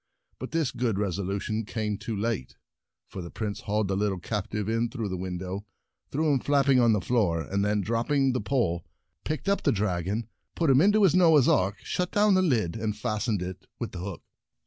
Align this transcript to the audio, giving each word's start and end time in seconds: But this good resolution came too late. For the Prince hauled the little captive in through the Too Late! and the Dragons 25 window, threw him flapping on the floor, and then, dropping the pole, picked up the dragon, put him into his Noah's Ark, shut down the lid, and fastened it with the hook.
But 0.39 0.49
this 0.49 0.71
good 0.71 0.97
resolution 0.97 1.63
came 1.63 1.95
too 1.99 2.15
late. 2.15 2.55
For 3.07 3.21
the 3.21 3.29
Prince 3.29 3.59
hauled 3.59 3.87
the 3.87 3.95
little 3.95 4.17
captive 4.17 4.67
in 4.67 4.89
through 4.89 5.09
the 5.09 5.15
Too 5.15 5.21
Late! 5.21 5.31
and 5.33 5.39
the 5.39 5.43
Dragons 5.43 5.59
25 5.59 5.61
window, 5.61 5.65
threw 6.09 6.33
him 6.33 6.39
flapping 6.39 6.79
on 6.79 6.93
the 6.93 7.05
floor, 7.05 7.41
and 7.41 7.63
then, 7.63 7.81
dropping 7.81 8.33
the 8.33 8.41
pole, 8.41 8.83
picked 9.23 9.47
up 9.47 9.61
the 9.61 9.71
dragon, 9.71 10.27
put 10.55 10.71
him 10.71 10.81
into 10.81 11.03
his 11.03 11.13
Noah's 11.13 11.47
Ark, 11.47 11.77
shut 11.83 12.11
down 12.11 12.33
the 12.33 12.41
lid, 12.41 12.75
and 12.75 12.97
fastened 12.97 13.43
it 13.43 13.67
with 13.77 13.91
the 13.91 13.99
hook. 13.99 14.23